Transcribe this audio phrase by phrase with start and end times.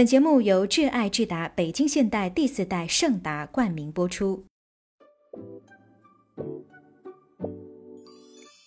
[0.00, 4.46] 本节目由挚爱智达北京现代第四代圣达冠名播出。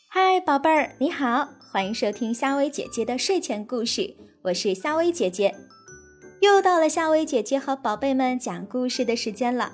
[0.08, 5.56] 嗨，宝贝儿，你好，欢迎收听夏薇姐姐的睡前故事，我是夏薇姐姐。
[6.40, 9.74] 又到了夏薇姐姐和宝贝们讲故事的时间了。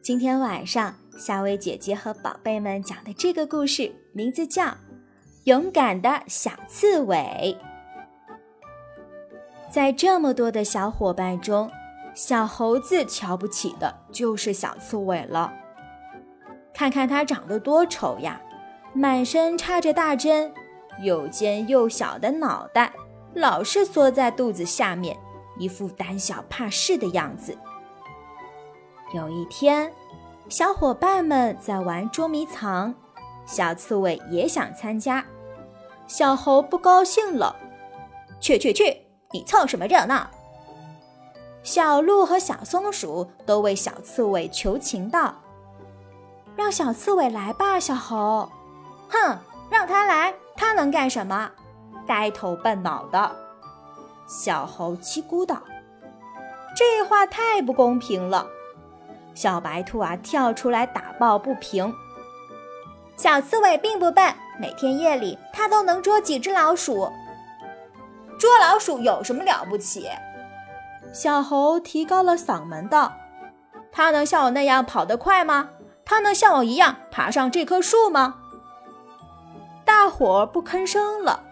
[0.00, 4.62] 今天晚上，夏薇姐姐和宝贝们讲的这个故事名字叫
[5.42, 7.58] 《勇敢的小刺猬》。
[9.70, 11.70] 在这么多的小伙伴中，
[12.14, 15.52] 小猴子瞧不起的就是小刺猬了。
[16.72, 18.40] 看看它长得多丑呀，
[18.94, 20.52] 满身插着大针，
[21.02, 22.92] 又尖又小的脑袋，
[23.34, 25.16] 老是缩在肚子下面，
[25.58, 27.56] 一副胆小怕事的样子。
[29.12, 29.92] 有一天，
[30.48, 32.94] 小伙伴们在玩捉迷藏，
[33.44, 35.24] 小刺猬也想参加，
[36.06, 37.56] 小猴不高兴了
[38.40, 40.26] ：“去去去！”你凑什么热闹？
[41.62, 45.34] 小鹿和小松鼠都为小刺猬求情道
[46.56, 48.48] ：“让小刺猬来吧，小猴。
[49.10, 51.50] ”“哼，让他来，他能干什么？
[52.06, 53.36] 呆头笨脑的。”
[54.26, 55.62] 小猴叽咕道
[56.74, 58.46] ：“这话太不公平了。”
[59.34, 61.94] 小白兔啊，跳出来打抱不平
[63.18, 67.12] ：“小刺猬并不笨，每天夜里它都能捉几只老鼠。”
[68.38, 70.08] 捉老鼠有什么了不起？
[71.12, 73.12] 小猴提高了嗓门道
[73.90, 75.70] ：“它能像我那样跑得快吗？
[76.04, 78.36] 它能像我一样爬上这棵树吗？”
[79.84, 81.42] 大伙儿不吭声了。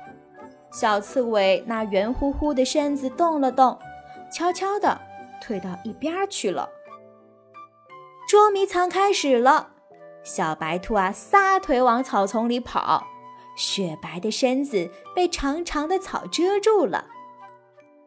[0.71, 3.79] 小刺猬那圆乎乎的身子动了动，
[4.31, 5.01] 悄悄地
[5.41, 6.69] 退到一边去了。
[8.29, 9.71] 捉迷藏开始了，
[10.23, 13.07] 小白兔啊，撒腿往草丛里跑。
[13.57, 17.07] 雪白的身子被长长的草遮住了。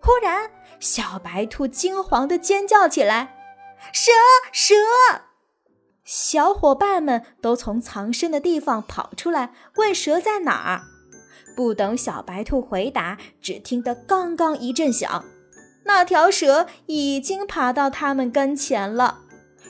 [0.01, 3.35] 忽然，小白兔惊慌地尖叫起来
[3.91, 4.11] ：“蛇！
[4.53, 4.75] 蛇！”
[6.05, 10.83] 小伙伴们都从藏身的地方跑出来，问蛇在哪儿。
[11.55, 15.25] 不等小白兔回答，只听得“刚刚”一阵响，
[15.83, 19.23] 那条蛇已经爬到他们跟前了。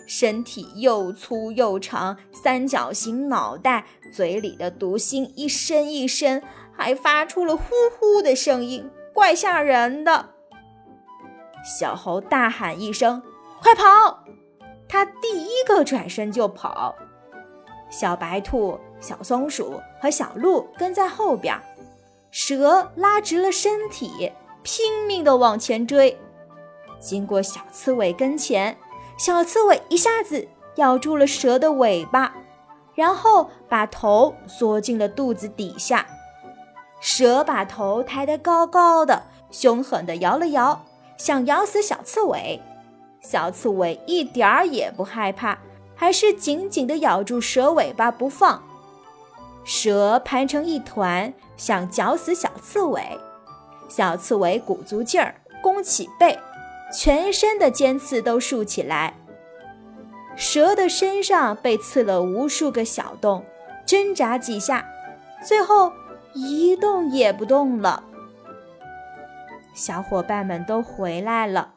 [0.10, 6.42] 身体又粗又长，三角形脑袋，嘴里的毒芯一伸一伸，
[6.76, 7.64] 还发出了呼
[8.00, 10.32] 呼的声音，怪吓人的。
[11.64, 13.22] 小猴大喊一声
[13.62, 14.24] ：“快跑！”
[14.90, 16.96] 他第一个转身就跑。
[17.92, 21.56] 小白兔、小松鼠和小鹿跟在后边，
[22.32, 24.32] 蛇拉直了身体，
[24.64, 26.18] 拼命地往前追。
[27.00, 28.76] 经过小刺猬跟前。
[29.20, 30.48] 小刺猬一下子
[30.78, 32.34] 咬住了蛇的尾巴，
[32.96, 36.08] 然后把头缩进了肚子底下。
[37.02, 40.86] 蛇把头抬得高高的，凶狠地摇了摇，
[41.18, 42.62] 想咬死小刺猬。
[43.20, 45.60] 小刺猬一点儿也不害怕，
[45.98, 48.64] 还是紧紧地咬住蛇尾巴不放。
[49.66, 53.04] 蛇盘成一团，想绞死小刺猬。
[53.90, 56.40] 小刺猬鼓足劲儿，弓起背。
[56.92, 59.14] 全身的尖刺都竖起来，
[60.36, 63.46] 蛇的身上被刺了无数个小洞，
[63.86, 64.86] 挣扎几下，
[65.46, 65.94] 最后
[66.34, 68.04] 一动也不动了。
[69.76, 71.74] 小伙伴们都回来了，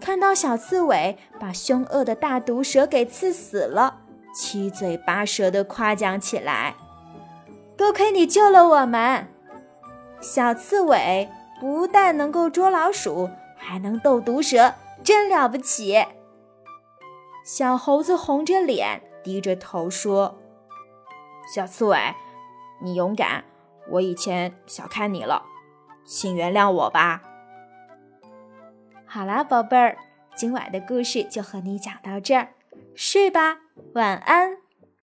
[0.00, 4.00] 看到小刺猬把凶恶的大毒蛇给刺死了，
[4.34, 6.74] 七嘴八舌地夸奖起来
[7.76, 9.28] ：“多亏你救了我们！
[10.20, 11.28] 小刺猬
[11.60, 13.28] 不但能够捉老鼠。”
[13.66, 16.04] 还能斗毒蛇，真了不起！
[17.42, 20.38] 小猴子红着脸，低着头说
[21.54, 21.98] ：“小刺猬，
[22.82, 23.44] 你勇敢，
[23.88, 25.42] 我以前小看你了，
[26.04, 27.22] 请原谅我吧。”
[29.08, 29.96] 好啦，宝贝儿，
[30.36, 32.54] 今晚的故事就和你讲到这儿，
[32.94, 33.60] 睡吧，
[33.94, 34.63] 晚安。